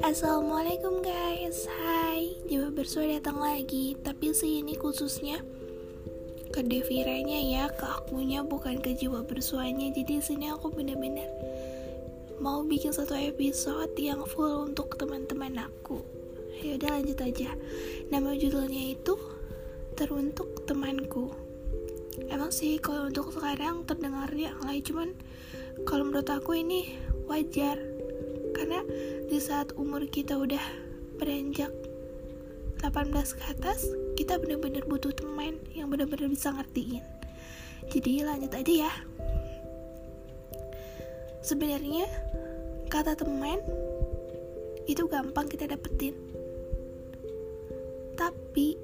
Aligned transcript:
Assalamualaikum 0.00 1.04
guys. 1.04 1.68
Hai. 1.68 2.32
Jiwa 2.48 2.72
Bersua 2.72 3.04
datang 3.20 3.36
lagi. 3.36 4.00
Tapi 4.00 4.32
sih 4.32 4.64
ini 4.64 4.72
khususnya 4.80 5.44
Ke 6.48 6.64
Deviranya 6.64 7.36
ya 7.36 7.68
Ke 7.76 7.84
akunya 7.84 8.40
bukan 8.40 8.80
ke 8.80 8.96
Jiwa 8.96 9.20
Bersuanya 9.28 9.92
Jadi 9.92 10.24
sini 10.24 10.48
aku 10.48 10.72
bener-bener 10.72 11.28
Mau 12.40 12.64
bikin 12.64 12.96
satu 12.96 13.12
episode 13.12 13.92
Yang 14.00 14.32
full 14.32 14.72
untuk 14.72 14.96
teman-teman 14.96 15.60
aku. 15.60 16.00
Yaudah 16.64 16.88
lanjut 16.88 17.20
aja. 17.20 17.52
Nama 18.08 18.32
judulnya 18.32 18.96
itu 18.96 19.20
Teruntuk 19.92 20.64
temanku. 20.64 21.36
Emang 22.32 22.48
sih 22.48 22.80
kalau 22.80 23.12
untuk 23.12 23.28
sekarang 23.28 23.84
terdengarnya 23.84 24.56
alay 24.64 24.80
Cuman 24.80 25.12
kalau 25.88 26.08
menurut 26.08 26.28
aku 26.28 26.58
ini 26.58 26.96
wajar. 27.26 27.78
Karena 28.52 28.84
di 29.26 29.38
saat 29.40 29.72
umur 29.80 30.04
kita 30.12 30.36
udah 30.36 30.60
beranjak 31.16 31.72
18 32.82 33.38
ke 33.38 33.42
atas 33.48 33.86
kita 34.18 34.36
bener-bener 34.36 34.84
butuh 34.84 35.14
teman 35.14 35.56
yang 35.72 35.88
bener-bener 35.88 36.28
bisa 36.28 36.52
ngertiin. 36.52 37.02
Jadi 37.88 38.22
lanjut 38.22 38.52
aja 38.52 38.72
ya. 38.86 38.92
Sebenarnya 41.42 42.06
kata 42.92 43.18
teman 43.18 43.58
itu 44.86 45.06
gampang 45.08 45.48
kita 45.48 45.70
dapetin. 45.70 46.14
Tapi 48.14 48.78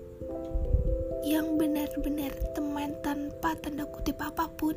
yang 1.27 1.61
benar-benar 1.61 2.33
teman 2.57 2.97
tanpa 3.05 3.53
tanda 3.61 3.85
kutip 3.85 4.17
apa 4.23 4.49
pun 4.57 4.75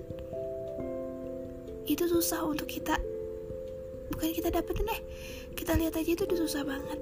itu 2.02 2.18
susah 2.18 2.42
untuk 2.42 2.66
kita. 2.66 2.98
Bukan 4.10 4.34
kita 4.34 4.50
dapetin 4.50 4.90
deh 4.90 5.02
kita 5.54 5.78
lihat 5.78 5.94
aja 5.94 6.10
itu 6.18 6.26
udah 6.26 6.40
susah 6.42 6.66
banget. 6.66 7.00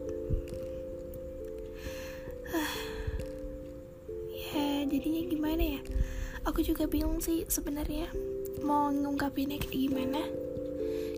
Uh, 2.52 2.75
ya 4.28 4.83
jadinya 4.83 5.22
gimana 5.23 5.64
ya? 5.80 5.81
Aku 6.44 6.59
juga 6.59 6.83
bingung 6.83 7.23
sih 7.23 7.47
sebenarnya 7.47 8.11
mau 8.59 8.91
ngungkapinnya 8.91 9.64
kayak 9.64 9.80
gimana. 9.88 10.19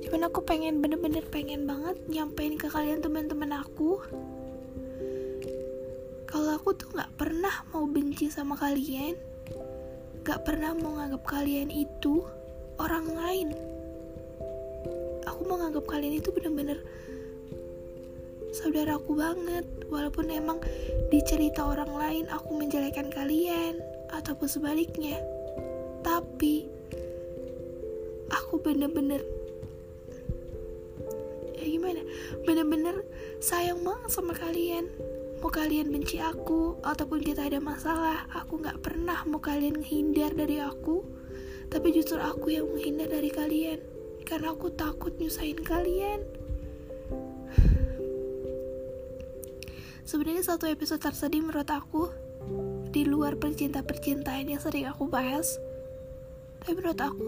Cuman 0.06 0.30
aku 0.30 0.46
pengen 0.46 0.78
bener-bener 0.78 1.26
pengen 1.26 1.66
banget 1.66 1.98
nyampein 2.06 2.62
ke 2.62 2.70
kalian 2.70 3.02
teman-teman 3.02 3.66
aku. 3.66 3.98
Kalau 6.30 6.54
aku 6.54 6.78
tuh 6.78 6.94
nggak 6.94 7.18
pernah 7.18 7.66
mau 7.74 7.90
benci 7.90 8.30
sama 8.30 8.54
kalian 8.54 9.18
nggak 10.22 10.46
pernah 10.46 10.78
mau 10.78 11.02
nganggap 11.02 11.26
kalian 11.26 11.74
itu 11.74 12.22
orang 12.78 13.10
lain 13.10 13.71
nganggap 15.62 15.86
kalian 15.86 16.18
itu 16.18 16.34
bener-bener 16.34 16.82
saudaraku 18.52 19.16
banget. 19.16 19.66
Walaupun 19.88 20.28
emang 20.32 20.60
di 21.12 21.20
cerita 21.24 21.68
orang 21.68 21.92
lain 21.92 22.26
aku 22.32 22.56
menjelekan 22.56 23.12
kalian 23.12 23.80
ataupun 24.12 24.48
sebaliknya. 24.48 25.20
Tapi 26.04 26.68
aku 28.32 28.60
bener-bener 28.60 29.24
ya 31.56 31.66
gimana? 31.68 32.02
Bener-bener 32.44 32.96
sayang 33.40 33.84
banget 33.84 34.12
sama 34.12 34.36
kalian. 34.36 34.88
Mau 35.42 35.50
kalian 35.50 35.90
benci 35.90 36.22
aku 36.22 36.78
ataupun 36.86 37.18
kita 37.26 37.50
ada 37.50 37.58
masalah 37.58 38.30
aku 38.30 38.62
nggak 38.62 38.78
pernah 38.86 39.26
mau 39.26 39.42
kalian 39.42 39.82
menghindar 39.82 40.32
dari 40.38 40.62
aku. 40.62 41.02
Tapi 41.72 41.88
justru 41.96 42.20
aku 42.20 42.52
yang 42.52 42.68
menghindar 42.68 43.08
dari 43.10 43.32
kalian 43.32 43.91
karena 44.32 44.56
aku 44.56 44.72
takut 44.72 45.12
nyusahin 45.20 45.60
kalian. 45.60 46.24
Sebenarnya 50.08 50.48
satu 50.48 50.72
episode 50.72 51.04
tersedih 51.04 51.44
menurut 51.44 51.68
aku 51.68 52.08
di 52.96 53.04
luar 53.04 53.36
percinta-percintaan 53.36 54.48
yang 54.48 54.64
sering 54.64 54.88
aku 54.88 55.12
bahas. 55.12 55.60
Tapi 56.64 56.80
menurut 56.80 56.96
aku, 57.04 57.28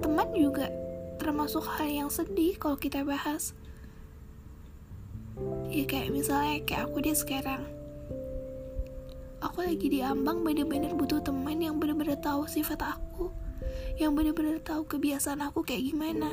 teman 0.00 0.32
juga 0.32 0.72
termasuk 1.20 1.68
hal 1.68 1.84
yang 1.84 2.08
sedih 2.08 2.56
kalau 2.56 2.80
kita 2.80 3.04
bahas. 3.04 3.52
Ya 5.68 5.84
kayak 5.84 6.16
misalnya 6.16 6.64
kayak 6.64 6.88
aku 6.88 7.04
dia 7.04 7.12
sekarang. 7.12 7.60
Aku 9.44 9.60
lagi 9.60 9.84
diambang 9.84 10.40
bener-bener 10.40 10.96
butuh 10.96 11.20
teman 11.20 11.60
yang 11.60 11.76
bener-bener 11.76 12.16
tahu 12.16 12.48
sifat 12.48 12.80
aku 12.96 13.47
yang 13.98 14.14
benar-benar 14.14 14.62
tahu 14.62 14.86
kebiasaan 14.86 15.42
aku 15.42 15.66
kayak 15.66 15.90
gimana. 15.90 16.30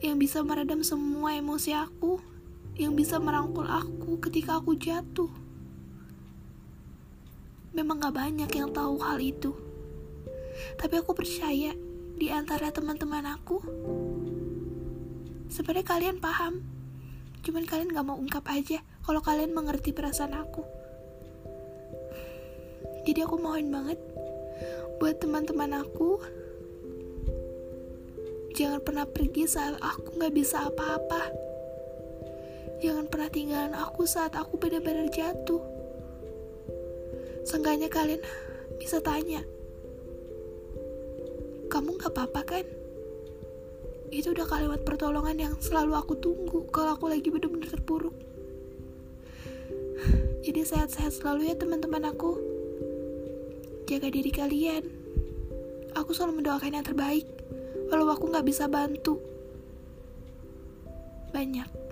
Yang 0.00 0.16
bisa 0.16 0.38
meredam 0.40 0.80
semua 0.80 1.36
emosi 1.36 1.76
aku. 1.76 2.16
Yang 2.80 2.92
bisa 3.04 3.16
merangkul 3.20 3.68
aku 3.68 4.16
ketika 4.24 4.56
aku 4.56 4.72
jatuh. 4.80 5.28
Memang 7.76 8.00
gak 8.00 8.16
banyak 8.16 8.50
yang 8.50 8.72
tahu 8.72 8.96
hal 9.04 9.20
itu. 9.20 9.52
Tapi 10.80 10.94
aku 10.96 11.12
percaya 11.12 11.76
di 12.16 12.26
antara 12.32 12.72
teman-teman 12.72 13.24
aku 13.28 13.60
sebenarnya 15.52 15.86
kalian 15.86 16.18
paham. 16.24 16.64
Cuman 17.44 17.68
kalian 17.68 17.92
gak 17.92 18.06
mau 18.08 18.16
ungkap 18.16 18.48
aja 18.48 18.80
kalau 19.04 19.20
kalian 19.20 19.52
mengerti 19.52 19.92
perasaan 19.92 20.32
aku. 20.32 20.64
Jadi 23.04 23.20
aku 23.24 23.36
mohon 23.36 23.68
banget 23.68 24.00
buat 25.00 25.16
teman-teman 25.16 25.80
aku 25.80 26.20
jangan 28.52 28.84
pernah 28.84 29.08
pergi 29.08 29.48
saat 29.48 29.80
aku 29.80 30.20
gak 30.20 30.36
bisa 30.36 30.68
apa-apa. 30.68 31.32
Jangan 32.84 33.08
pernah 33.08 33.32
tinggalin 33.32 33.72
aku 33.72 34.04
saat 34.04 34.36
aku 34.36 34.60
benar-benar 34.60 35.08
jatuh. 35.08 35.64
Seenggaknya 37.48 37.88
kalian 37.88 38.20
bisa 38.76 39.00
tanya 39.00 39.40
kamu 41.72 41.96
gak 41.96 42.12
apa-apa 42.12 42.40
kan? 42.44 42.66
Itu 44.12 44.36
udah 44.36 44.44
kalimat 44.44 44.84
pertolongan 44.84 45.40
yang 45.40 45.54
selalu 45.64 45.96
aku 45.96 46.20
tunggu 46.20 46.68
kalau 46.68 46.92
aku 46.92 47.08
lagi 47.08 47.32
benar-benar 47.32 47.72
terpuruk. 47.72 48.12
Jadi 50.44 50.60
sehat-sehat 50.60 51.24
selalu 51.24 51.48
ya 51.48 51.56
teman-teman 51.56 52.04
aku 52.04 52.59
jaga 53.90 54.06
diri 54.06 54.30
kalian. 54.30 54.86
Aku 55.98 56.14
selalu 56.14 56.38
mendoakan 56.38 56.78
yang 56.78 56.86
terbaik, 56.86 57.26
walau 57.90 58.06
aku 58.14 58.30
gak 58.30 58.46
bisa 58.46 58.70
bantu. 58.70 59.18
Banyak. 61.34 61.89